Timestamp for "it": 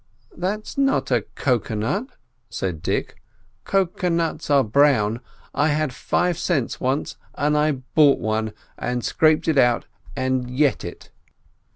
9.47-9.59, 10.83-11.11